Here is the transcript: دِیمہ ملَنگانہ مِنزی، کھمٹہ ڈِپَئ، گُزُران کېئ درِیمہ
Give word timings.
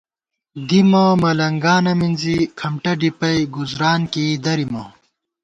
دِیمہ 0.67 1.03
ملَنگانہ 1.21 1.93
مِنزی، 1.99 2.37
کھمٹہ 2.59 2.93
ڈِپَئ، 2.99 3.37
گُزُران 3.55 4.01
کېئ 4.11 4.33
درِیمہ 4.43 4.83